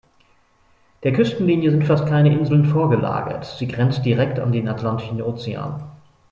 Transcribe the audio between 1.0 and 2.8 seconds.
Der Küstenlinie sind fast keine Inseln